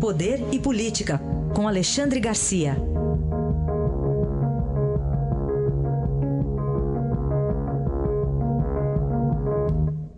Poder 0.00 0.38
e 0.52 0.60
Política, 0.60 1.18
com 1.56 1.66
Alexandre 1.66 2.20
Garcia. 2.20 2.76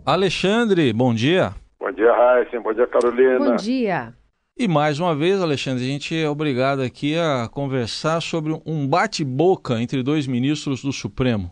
Alexandre, 0.05 0.93
bom 0.93 1.15
dia. 1.15 1.55
Bom 1.79 1.91
dia, 1.91 2.13
Raíssa. 2.13 2.59
Bom 2.59 2.73
dia, 2.73 2.85
Carolina. 2.85 3.39
Bom 3.39 3.55
dia. 3.55 4.13
E 4.55 4.67
mais 4.67 4.99
uma 4.99 5.15
vez, 5.15 5.41
Alexandre, 5.41 5.83
a 5.83 5.87
gente 5.87 6.15
é 6.15 6.29
obrigado 6.29 6.83
aqui 6.83 7.17
a 7.17 7.49
conversar 7.49 8.21
sobre 8.21 8.53
um 8.63 8.87
bate-boca 8.87 9.81
entre 9.81 10.03
dois 10.03 10.27
ministros 10.27 10.83
do 10.83 10.91
Supremo. 10.91 11.49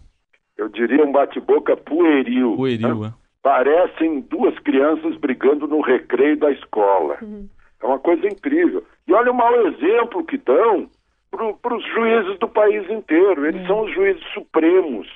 Eu 0.55 0.69
diria 0.69 1.03
um 1.03 1.11
bate-boca 1.11 1.75
pueril. 1.75 2.55
Pueril, 2.55 2.99
né? 2.99 3.07
é. 3.07 3.13
Parecem 3.41 4.21
duas 4.29 4.53
crianças 4.59 5.17
brigando 5.17 5.65
no 5.65 5.81
recreio 5.81 6.37
da 6.37 6.51
escola. 6.51 7.17
Uhum. 7.23 7.49
É 7.81 7.85
uma 7.85 7.99
coisa 7.99 8.27
incrível. 8.27 8.83
E 9.07 9.13
olha 9.13 9.31
o 9.31 9.35
mau 9.35 9.67
exemplo 9.67 10.23
que 10.25 10.37
dão 10.37 10.89
para 11.31 11.75
os 11.75 11.85
juízes 11.85 12.37
do 12.39 12.49
país 12.49 12.89
inteiro. 12.89 13.45
Eles 13.45 13.65
são 13.67 13.81
os 13.81 13.93
juízes 13.93 14.23
supremos 14.33 15.07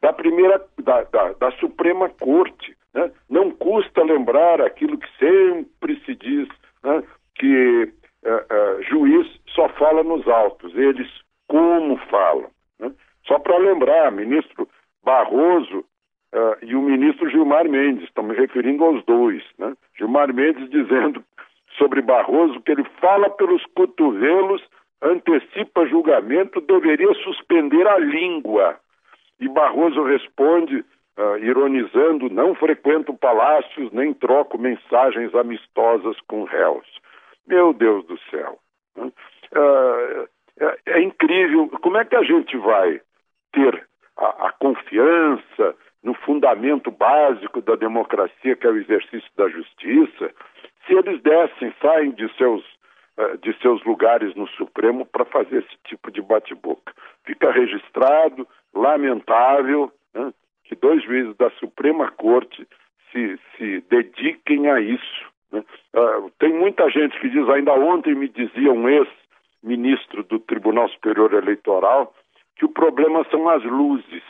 da 0.00 0.12
primeira, 0.12 0.62
da, 0.82 1.02
da, 1.04 1.32
da 1.34 1.50
Suprema 1.52 2.08
Corte. 2.08 2.76
né? 2.94 3.10
Não 3.28 3.50
custa 3.50 4.02
lembrar 4.02 4.60
aquilo 4.60 4.98
que 4.98 5.08
sempre 5.18 6.00
se 6.04 6.14
diz, 6.14 6.48
né? 6.82 7.02
que 7.36 7.92
eh, 8.24 8.44
eh, 8.50 8.82
juiz 8.88 9.26
só 9.54 9.68
fala 9.70 10.02
nos 10.02 10.26
autos, 10.28 10.74
eles 10.74 11.08
como 11.48 11.96
falam. 12.10 12.50
né? 12.78 12.92
Só 13.26 13.38
para 13.38 13.56
lembrar, 13.58 14.10
ministro 14.12 14.68
Barroso 15.04 15.84
eh, 16.32 16.58
e 16.62 16.74
o 16.74 16.82
ministro 16.82 17.28
Gilmar 17.30 17.68
Mendes, 17.68 18.04
estamos 18.04 18.36
referindo 18.36 18.84
aos 18.84 19.04
dois. 19.04 19.42
né? 19.58 19.74
Gilmar 19.96 20.32
Mendes 20.32 20.68
dizendo 20.70 21.22
sobre 21.80 22.02
Barroso 22.02 22.60
que 22.60 22.72
ele 22.72 22.84
fala 23.00 23.30
pelos 23.30 23.64
cotovelos, 23.74 24.62
antecipa 25.00 25.86
julgamento, 25.86 26.60
deveria 26.60 27.12
suspender 27.24 27.88
a 27.88 27.98
língua. 27.98 28.78
E 29.40 29.48
Barroso 29.48 30.02
responde, 30.02 30.84
ah, 31.16 31.38
ironizando, 31.38 32.28
não 32.28 32.54
frequento 32.54 33.14
palácios 33.14 33.90
nem 33.92 34.12
troco 34.12 34.58
mensagens 34.58 35.34
amistosas 35.34 36.20
com 36.28 36.44
réus. 36.44 36.86
Meu 37.46 37.72
Deus 37.72 38.04
do 38.06 38.18
céu. 38.30 38.58
Ah, 39.54 40.26
é, 40.60 40.78
é 40.86 41.02
incrível. 41.02 41.70
Como 41.80 41.96
é 41.96 42.04
que 42.04 42.14
a 42.14 42.22
gente 42.22 42.54
vai 42.58 43.00
ter 43.52 43.86
a, 44.18 44.48
a 44.48 44.52
confiança 44.52 45.74
no 46.02 46.12
fundamento 46.12 46.90
básico 46.90 47.62
da 47.62 47.74
democracia, 47.74 48.54
que 48.54 48.66
é 48.66 48.70
o 48.70 48.76
exercício 48.76 49.30
da 49.36 49.48
justiça, 49.48 50.30
se 50.86 50.94
eles 50.94 51.20
descem, 51.22 51.72
saem 51.80 52.10
de 52.12 52.28
seus, 52.36 52.64
eh, 53.16 53.36
de 53.42 53.52
seus 53.60 53.82
lugares 53.84 54.34
no 54.34 54.46
Supremo 54.48 55.04
para 55.06 55.24
fazer 55.24 55.58
esse 55.58 55.76
tipo 55.84 56.10
de 56.10 56.20
bate-boca. 56.22 56.92
Fica 57.24 57.50
registrado, 57.50 58.46
lamentável, 58.74 59.92
né, 60.14 60.32
que 60.64 60.74
dois 60.74 61.02
juízes 61.04 61.36
da 61.36 61.50
Suprema 61.52 62.10
Corte 62.12 62.66
se, 63.12 63.38
se 63.56 63.80
dediquem 63.90 64.70
a 64.70 64.80
isso. 64.80 65.24
né. 65.52 65.64
Ah, 65.94 66.28
tem 66.38 66.52
muita 66.52 66.88
gente 66.90 67.18
que 67.20 67.28
diz, 67.28 67.48
ainda 67.48 67.72
ontem 67.74 68.14
me 68.14 68.28
dizia 68.28 68.72
um 68.72 68.88
ex-ministro 68.88 70.22
do 70.24 70.38
Tribunal 70.38 70.88
Superior 70.90 71.32
Eleitoral, 71.34 72.14
que 72.56 72.64
o 72.64 72.68
problema 72.68 73.24
são 73.30 73.48
as 73.48 73.62
luzes. 73.64 74.22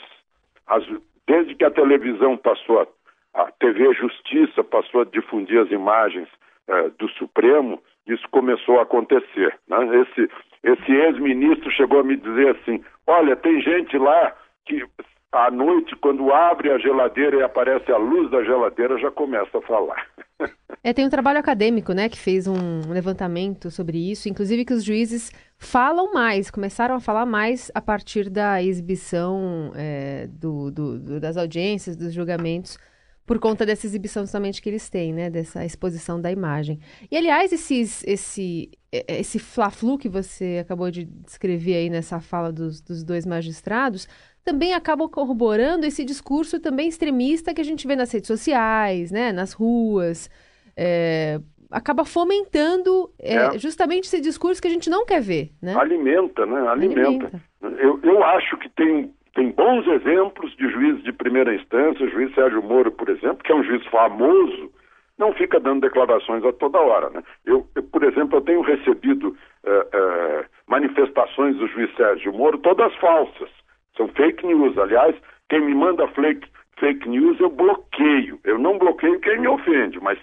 As- 0.66 0.86
desde 1.26 1.54
que 1.54 1.64
a 1.64 1.70
televisão 1.70 2.36
passou, 2.36 2.80
a, 2.80 2.86
a 3.34 3.50
TV 3.52 3.92
Justiça 3.94 4.62
passou 4.64 5.02
a 5.02 5.04
difundir 5.04 5.60
as 5.60 5.70
imagens 5.70 6.28
eh, 6.68 6.90
do 6.98 7.08
Supremo, 7.10 7.80
isso 8.06 8.26
começou 8.30 8.78
a 8.78 8.82
acontecer. 8.82 9.56
né? 9.68 9.78
Esse, 10.02 10.30
esse 10.64 10.92
ex-ministro 10.92 11.70
chegou 11.70 12.00
a 12.00 12.04
me 12.04 12.16
dizer 12.16 12.56
assim: 12.56 12.82
olha, 13.06 13.36
tem 13.36 13.60
gente 13.60 13.96
lá 13.98 14.34
que 14.66 14.84
à 15.32 15.48
noite, 15.50 15.94
quando 15.96 16.32
abre 16.32 16.72
a 16.72 16.78
geladeira 16.78 17.36
e 17.36 17.42
aparece 17.42 17.90
a 17.92 17.96
luz 17.96 18.28
da 18.32 18.42
geladeira, 18.42 18.98
já 18.98 19.10
começa 19.12 19.58
a 19.58 19.62
falar. 19.62 20.06
É, 20.82 20.94
tem 20.94 21.04
um 21.04 21.10
trabalho 21.10 21.38
acadêmico, 21.38 21.92
né, 21.92 22.08
que 22.08 22.16
fez 22.18 22.46
um 22.46 22.90
levantamento 22.90 23.70
sobre 23.70 23.98
isso, 24.10 24.30
inclusive 24.30 24.64
que 24.64 24.72
os 24.72 24.82
juízes 24.82 25.30
falam 25.58 26.10
mais, 26.14 26.50
começaram 26.50 26.94
a 26.94 27.00
falar 27.00 27.26
mais 27.26 27.70
a 27.74 27.82
partir 27.82 28.30
da 28.30 28.62
exibição 28.62 29.72
é, 29.76 30.26
do, 30.28 30.70
do- 30.70 30.98
do- 30.98 31.20
das 31.20 31.36
audiências, 31.36 31.98
dos 31.98 32.14
julgamentos, 32.14 32.78
por 33.26 33.38
conta 33.38 33.64
dessa 33.64 33.86
exibição 33.86 34.26
somente 34.26 34.60
que 34.60 34.68
eles 34.68 34.88
têm, 34.90 35.12
né, 35.12 35.30
dessa 35.30 35.64
exposição 35.64 36.20
da 36.20 36.32
imagem. 36.32 36.80
E, 37.10 37.16
aliás, 37.16 37.52
esses, 37.52 38.02
esse, 38.04 38.70
é, 38.90 39.20
esse 39.20 39.38
fla-flu 39.38 39.96
que 39.98 40.08
você 40.08 40.58
acabou 40.60 40.90
de 40.90 41.04
descrever 41.04 41.76
aí 41.76 41.90
nessa 41.90 42.18
fala 42.20 42.50
dos, 42.50 42.80
dos 42.80 43.04
dois 43.04 43.24
magistrados, 43.24 44.08
também 44.42 44.74
acabam 44.74 45.08
corroborando 45.08 45.86
esse 45.86 46.04
discurso 46.04 46.58
também 46.58 46.88
extremista 46.88 47.54
que 47.54 47.60
a 47.60 47.64
gente 47.64 47.86
vê 47.86 47.94
nas 47.94 48.10
redes 48.10 48.26
sociais, 48.26 49.12
né, 49.12 49.30
nas 49.32 49.52
ruas, 49.52 50.28
é, 50.76 51.40
acaba 51.70 52.04
fomentando 52.04 53.12
é, 53.18 53.34
É. 53.34 53.58
justamente 53.58 54.04
esse 54.06 54.20
discurso 54.20 54.60
que 54.60 54.66
a 54.66 54.70
gente 54.70 54.90
não 54.90 55.04
quer 55.06 55.20
ver, 55.20 55.52
né? 55.62 55.74
Alimenta, 55.76 56.44
né? 56.46 56.66
Alimenta. 56.68 57.00
Alimenta. 57.08 57.42
Eu, 57.80 58.00
eu 58.02 58.24
acho 58.24 58.56
que 58.58 58.68
tem, 58.70 59.12
tem 59.34 59.50
bons 59.50 59.86
exemplos 59.86 60.54
de 60.56 60.68
juízes 60.68 61.02
de 61.04 61.12
primeira 61.12 61.54
instância, 61.54 62.04
o 62.04 62.10
juiz 62.10 62.34
Sérgio 62.34 62.62
Moro, 62.62 62.90
por 62.90 63.08
exemplo, 63.08 63.38
que 63.44 63.52
é 63.52 63.54
um 63.54 63.62
juiz 63.62 63.84
famoso, 63.86 64.70
não 65.18 65.32
fica 65.34 65.60
dando 65.60 65.82
declarações 65.82 66.44
a 66.44 66.52
toda 66.52 66.80
hora. 66.80 67.10
Né? 67.10 67.22
Eu, 67.44 67.66
eu, 67.74 67.82
por 67.82 68.02
exemplo, 68.02 68.38
eu 68.38 68.42
tenho 68.42 68.62
recebido 68.62 69.36
eh, 69.64 69.86
eh, 69.92 70.44
manifestações 70.66 71.56
do 71.56 71.68
juiz 71.68 71.94
Sérgio 71.94 72.32
Moro, 72.32 72.58
todas 72.58 72.94
falsas. 72.96 73.50
São 73.96 74.08
fake 74.08 74.46
news. 74.46 74.76
Aliás, 74.78 75.14
quem 75.50 75.60
me 75.60 75.74
manda 75.74 76.08
fake, 76.08 76.48
fake 76.78 77.06
news, 77.06 77.38
eu 77.38 77.50
bloqueio. 77.50 78.40
Eu 78.44 78.58
não 78.58 78.78
bloqueio 78.78 79.20
quem 79.20 79.40
me 79.40 79.48
ofende, 79.48 80.00
mas 80.00 80.18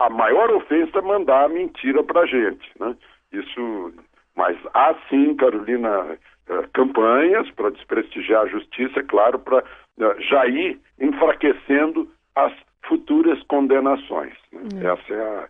a, 0.00 0.10
maior 0.10 0.50
ofensa 0.50 0.98
é 0.98 1.02
mandar 1.02 1.48
mentira 1.48 2.02
para 2.02 2.26
gente. 2.26 2.68
Né? 2.80 2.96
Isso, 3.32 3.92
mas 4.36 4.56
há 4.74 4.94
sim, 5.08 5.34
Carolina, 5.36 6.18
eh, 6.48 6.68
campanhas 6.72 7.50
para 7.52 7.70
desprestigiar 7.70 8.42
a 8.42 8.46
justiça, 8.48 9.00
é 9.00 9.02
claro, 9.02 9.38
para 9.38 9.58
eh, 10.00 10.16
já 10.30 10.46
ir 10.46 10.80
enfraquecendo 11.00 12.10
as 12.34 12.52
futuras 12.86 13.42
condenações. 13.44 14.34
né? 14.52 14.92
Essa 14.92 15.12
é 15.14 15.20
a- 15.20 15.48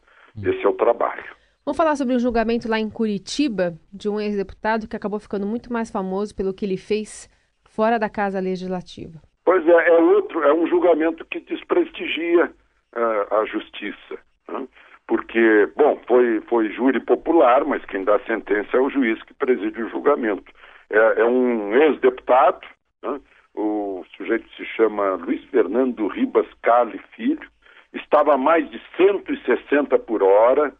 esse 0.49 0.65
é 0.65 0.69
o 0.69 0.73
trabalho. 0.75 1.25
Vamos 1.65 1.77
falar 1.77 1.95
sobre 1.97 2.15
um 2.15 2.19
julgamento 2.19 2.69
lá 2.69 2.79
em 2.79 2.91
Curitiba 2.91 3.75
de 3.93 4.09
um 4.09 4.19
ex-deputado 4.21 4.89
que 4.89 4.97
acabou 4.97 5.21
ficando 5.21 5.47
muito 5.47 5.73
mais 5.73 5.91
famoso 5.91 6.35
pelo 6.35 6.53
que 6.53 6.65
ele 6.65 6.77
fez 6.77 7.29
fora 7.65 7.99
da 7.99 8.11
Casa 8.11 8.41
Legislativa. 8.41 9.21
Pois 9.45 9.67
é, 9.67 9.89
é 9.89 9.93
outro, 9.99 10.43
é 10.43 10.53
um 10.53 10.67
julgamento 10.67 11.25
que 11.27 11.41
desprestigia 11.41 12.53
eh, 12.95 13.27
a 13.31 13.45
justiça. 13.47 14.19
né? 14.49 14.67
Porque, 15.13 15.69
bom, 15.77 16.01
foi, 16.09 16.41
foi 16.49 16.71
júri 16.71 16.99
popular, 16.99 17.67
mas 17.67 17.85
quem 17.85 18.03
dá 18.03 18.17
a 18.17 18.25
sentença 18.25 18.79
é 18.79 18.81
o 18.81 18.89
juiz 18.89 19.23
que 19.25 19.35
preside 19.35 19.83
o 19.83 19.91
julgamento. 19.91 20.51
É, 20.89 21.21
é 21.21 21.25
um 21.27 21.75
ex-deputado, 21.75 22.67
né? 23.03 23.21
o 23.55 24.07
sujeito 24.17 24.49
se 24.57 24.65
chama 24.65 25.17
Luiz 25.17 25.45
Fernando 25.51 26.09
Ribas 26.09 26.47
Cali 26.63 26.99
Filho, 27.15 27.47
estava 27.93 28.37
a 28.37 28.39
mais 28.39 28.71
de 28.71 28.81
160 28.97 29.99
por 29.99 30.23
hora, 30.23 30.73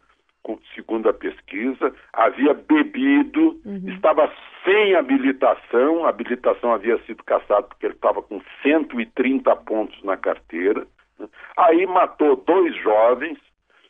segundo 0.73 1.09
a 1.09 1.13
pesquisa, 1.13 1.93
havia 2.11 2.55
bebido, 2.55 3.61
estava 3.85 4.33
sem 4.65 4.95
habilitação, 4.95 6.07
a 6.07 6.09
habilitação 6.09 6.73
havia 6.73 6.97
sido 7.03 7.23
cassada 7.23 7.67
porque 7.67 7.85
ele 7.85 7.93
estava 7.93 8.19
com 8.23 8.41
130 8.63 9.55
pontos 9.57 10.01
na 10.01 10.17
carteira. 10.17 10.87
né? 11.19 11.27
Aí 11.55 11.85
matou 11.85 12.35
dois 12.35 12.75
jovens 12.77 13.37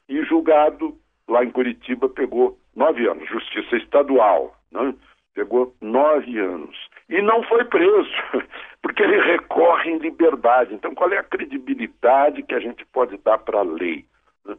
e 0.09 0.23
julgado 0.23 0.97
lá 1.27 1.43
em 1.43 1.51
Curitiba 1.51 2.09
pegou 2.09 2.57
nove 2.75 3.07
anos, 3.07 3.27
justiça 3.29 3.77
estadual, 3.77 4.55
né? 4.71 4.93
pegou 5.33 5.75
nove 5.81 6.37
anos. 6.39 6.75
E 7.09 7.21
não 7.21 7.43
foi 7.43 7.63
preso, 7.65 8.09
porque 8.81 9.03
ele 9.03 9.19
recorre 9.21 9.91
em 9.91 9.97
liberdade. 9.97 10.73
Então, 10.73 10.93
qual 10.93 11.11
é 11.11 11.17
a 11.17 11.23
credibilidade 11.23 12.43
que 12.43 12.53
a 12.53 12.59
gente 12.59 12.85
pode 12.87 13.17
dar 13.17 13.37
para 13.39 13.59
a 13.59 13.63
lei? 13.63 14.05
né? 14.45 14.55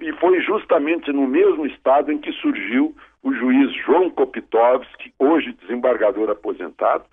E 0.00 0.12
foi 0.14 0.40
justamente 0.42 1.10
no 1.12 1.26
mesmo 1.26 1.66
estado 1.66 2.12
em 2.12 2.18
que 2.18 2.30
surgiu 2.32 2.94
o 3.22 3.32
juiz 3.32 3.72
João 3.84 4.10
Kopitovski, 4.10 5.14
hoje 5.18 5.52
desembargador 5.52 6.28
aposentado, 6.28 7.04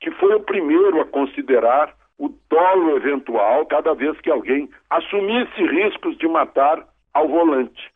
que 0.00 0.10
foi 0.12 0.34
o 0.34 0.40
primeiro 0.40 1.00
a 1.00 1.04
considerar 1.04 1.94
o 2.18 2.28
dolo 2.50 2.96
eventual 2.96 3.64
cada 3.66 3.94
vez 3.94 4.20
que 4.20 4.30
alguém 4.30 4.68
assumisse 4.90 5.62
riscos 5.62 6.16
de 6.18 6.26
matar 6.26 6.84
ao 7.14 7.28
volante. 7.28 7.90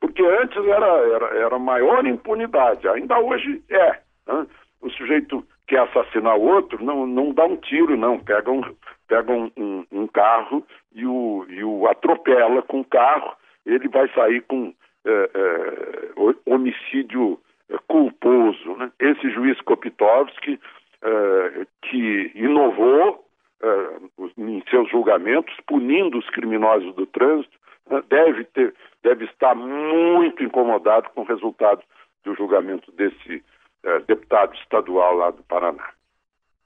Porque 0.00 0.22
antes 0.22 0.56
era, 0.66 0.86
era, 0.86 1.26
era 1.38 1.58
maior 1.58 2.06
impunidade, 2.06 2.86
ainda 2.88 3.18
hoje 3.18 3.62
é. 3.70 3.98
né? 4.26 4.46
O 4.82 4.90
sujeito 4.90 5.42
quer 5.66 5.80
assassinar 5.80 6.36
o 6.36 6.42
outro, 6.42 6.84
não, 6.84 7.06
não 7.06 7.32
dá 7.32 7.46
um 7.46 7.56
tiro, 7.56 7.96
não. 7.96 8.18
Pega 8.18 8.50
um, 8.50 8.62
pega 9.08 9.32
um, 9.32 9.50
um, 9.56 9.86
um 9.90 10.06
carro 10.06 10.62
e 10.94 11.06
o, 11.06 11.46
e 11.48 11.64
o 11.64 11.86
atropela 11.86 12.60
com 12.62 12.80
o 12.80 12.84
carro, 12.84 13.34
ele 13.64 13.88
vai 13.88 14.06
sair 14.10 14.42
com 14.42 14.74
é, 15.06 15.30
é, 15.34 16.52
homicídio 16.52 17.40
culposo. 17.88 18.76
Né? 18.76 18.92
Esse 18.98 19.30
juiz 19.30 19.58
Kopitovski, 19.62 20.60
que 21.82 22.32
inovou 22.34 23.24
em 24.36 24.62
seus 24.70 24.90
julgamentos, 24.90 25.54
punindo 25.66 26.18
os 26.18 26.28
criminosos 26.30 26.94
do 26.94 27.06
trânsito? 27.06 27.56
Deve, 28.08 28.44
ter, 28.44 28.74
deve 29.02 29.24
estar 29.26 29.54
muito 29.54 30.42
incomodado 30.42 31.08
com 31.14 31.22
o 31.22 31.26
resultado 31.26 31.82
do 32.24 32.34
julgamento 32.34 32.90
desse 32.92 33.42
deputado 34.06 34.54
estadual 34.54 35.14
lá 35.14 35.30
do 35.30 35.42
Paraná. 35.42 35.84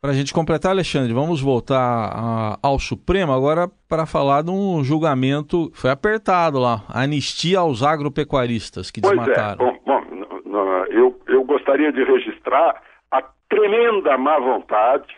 Para 0.00 0.10
a 0.10 0.14
gente 0.14 0.32
completar, 0.32 0.70
Alexandre, 0.70 1.12
vamos 1.12 1.40
voltar 1.40 1.76
a, 1.76 2.58
ao 2.62 2.78
Supremo 2.78 3.32
agora 3.32 3.68
para 3.88 4.06
falar 4.06 4.42
de 4.42 4.50
um 4.50 4.84
julgamento 4.84 5.72
foi 5.74 5.90
apertado 5.90 6.60
lá, 6.60 6.84
anistia 6.88 7.58
aos 7.58 7.82
agropecuaristas 7.82 8.92
que 8.92 9.00
pois 9.00 9.14
é. 9.14 9.16
desmataram. 9.16 9.66
É. 9.66 9.72
Bom, 9.72 9.78
bom 9.84 10.84
eu, 10.90 11.20
eu 11.26 11.42
gostaria 11.42 11.92
de 11.92 12.04
registrar 12.04 12.80
a 13.10 13.22
tremenda 13.48 14.16
má 14.16 14.38
vontade 14.38 15.16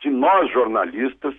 de 0.00 0.08
nós 0.08 0.50
jornalistas 0.50 1.34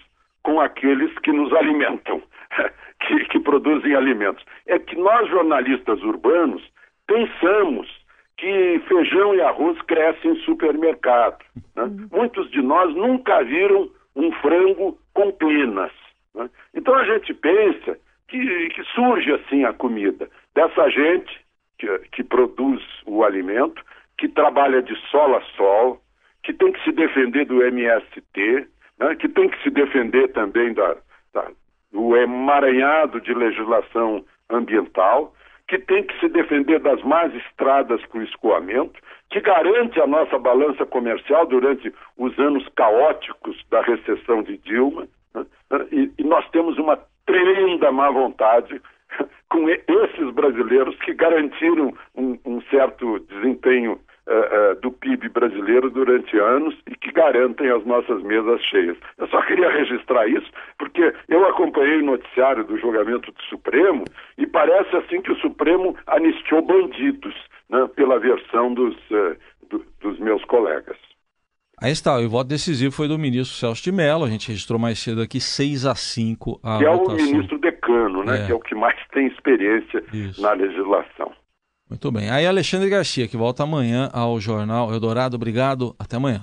com 0.45 0.61
aqueles 0.61 1.11
que 1.19 1.31
nos 1.31 1.51
alimentam, 1.53 2.21
que, 3.01 3.25
que 3.25 3.39
produzem 3.39 3.95
alimentos. 3.95 4.45
É 4.67 4.77
que 4.77 4.95
nós 4.95 5.27
jornalistas 5.27 6.01
urbanos 6.03 6.63
pensamos 7.07 7.89
que 8.37 8.79
feijão 8.87 9.33
e 9.33 9.41
arroz 9.41 9.81
crescem 9.81 10.31
em 10.31 10.35
supermercado. 10.41 11.43
Né? 11.75 11.83
Uhum. 11.83 12.07
Muitos 12.11 12.49
de 12.51 12.61
nós 12.61 12.93
nunca 12.95 13.43
viram 13.43 13.89
um 14.15 14.31
frango 14.33 14.99
com 15.15 15.31
penas. 15.31 15.91
Né? 16.35 16.47
Então 16.75 16.93
a 16.93 17.03
gente 17.05 17.33
pensa 17.33 17.97
que, 18.27 18.69
que, 18.69 18.83
surge 18.93 19.31
assim 19.33 19.63
a 19.63 19.73
comida 19.73 20.29
dessa 20.53 20.89
gente 20.89 21.41
que, 21.79 21.87
que 22.11 22.23
produz 22.23 22.83
o 23.07 23.23
alimento, 23.23 23.83
que 24.15 24.27
trabalha 24.27 24.83
de 24.83 24.95
sol 25.09 25.35
a 25.35 25.41
sol, 25.57 25.99
que 26.43 26.53
tem 26.53 26.71
que 26.71 26.83
se 26.83 26.91
defender 26.91 27.45
do 27.45 27.63
MST, 27.63 28.67
né? 28.99 29.15
que 29.15 29.27
tem 29.29 29.49
que 29.49 29.61
se 29.63 29.69
defender 29.69 30.29
também 30.33 30.73
da, 30.73 30.95
da, 31.33 31.51
do 31.91 32.15
emaranhado 32.15 33.21
de 33.21 33.33
legislação 33.33 34.23
ambiental 34.49 35.33
que 35.67 35.79
tem 35.79 36.03
que 36.03 36.19
se 36.19 36.29
defender 36.29 36.79
das 36.79 37.01
más 37.03 37.33
estradas 37.33 37.99
para 38.05 38.19
o 38.19 38.23
escoamento, 38.23 38.99
que 39.29 39.41
garante 39.41 39.99
a 39.99 40.05
nossa 40.05 40.37
balança 40.37 40.85
comercial 40.85 41.45
durante 41.47 41.91
os 42.17 42.37
anos 42.37 42.67
caóticos 42.75 43.57
da 43.69 43.81
recessão 43.81 44.43
de 44.43 44.57
Dilma. 44.57 45.07
Né? 45.33 45.45
E, 45.91 46.11
e 46.19 46.23
nós 46.23 46.47
temos 46.51 46.77
uma 46.77 46.99
tremenda 47.25 47.91
má 47.91 48.11
vontade 48.11 48.79
com 49.49 49.67
esses 49.69 50.31
brasileiros 50.33 50.95
que 50.99 51.13
garantiram 51.13 51.93
um, 52.15 52.37
um 52.45 52.61
certo 52.69 53.19
desempenho 53.21 53.99
uh, 54.27 54.71
uh, 54.71 54.81
do 54.81 54.91
PIB 54.91 55.29
brasileiro 55.29 55.89
durante 55.89 56.37
anos 56.37 56.75
e 56.87 56.95
que 56.95 57.11
garantem 57.11 57.69
as 57.69 57.85
nossas 57.85 58.21
mesas 58.23 58.61
cheias. 58.63 58.97
Eu 59.17 59.27
só 59.27 59.41
queria 59.43 59.69
registrar 59.69 60.27
isso, 60.27 60.49
porque 60.77 61.13
eu 61.27 61.45
acompanhei 61.47 62.01
o 62.01 62.05
noticiário 62.05 62.63
do 62.63 62.77
julgamento 62.77 63.31
do 63.31 63.41
Supremo 63.43 64.05
e 64.37 64.45
parece 64.45 64.95
assim 64.95 65.21
que 65.21 65.31
o 65.31 65.39
Supremo 65.39 65.95
anistiou 66.07 66.61
bandidos, 66.61 67.35
né, 67.69 67.87
pela 67.95 68.19
versão 68.19 68.73
dos, 68.73 68.95
uh, 69.11 69.35
do, 69.69 69.85
dos 70.01 70.19
meus 70.19 70.43
colegas. 70.45 70.97
Aí 71.81 71.91
está, 71.91 72.17
o 72.17 72.29
voto 72.29 72.47
decisivo 72.47 72.95
foi 72.95 73.07
do 73.07 73.19
ministro 73.19 73.57
Celso 73.57 73.83
de 73.83 73.91
Mello, 73.91 74.23
a 74.23 74.29
gente 74.29 74.47
registrou 74.47 74.79
mais 74.79 74.97
cedo 74.97 75.21
aqui 75.21 75.41
6 75.41 75.85
a 75.85 75.93
5 75.93 76.61
a 76.63 76.77
que 76.77 76.85
votação. 76.85 77.17
é 77.17 77.21
o 77.21 77.25
ministro 77.25 77.59
decano, 77.59 78.23
né, 78.23 78.43
é. 78.43 78.45
que 78.45 78.51
é 78.51 78.55
o 78.55 78.59
que 78.61 78.73
mais 78.73 78.95
tem 79.11 79.27
experiência 79.27 80.01
Isso. 80.13 80.41
na 80.41 80.53
legislação. 80.53 81.33
Muito 81.89 82.11
bem. 82.11 82.29
Aí 82.29 82.47
Alexandre 82.47 82.89
Garcia, 82.89 83.27
que 83.27 83.37
volta 83.37 83.63
amanhã 83.63 84.09
ao 84.11 84.39
Jornal 84.39 84.91
Eldorado. 84.91 85.35
Obrigado. 85.35 85.95
Até 85.99 86.17
amanhã. 86.17 86.39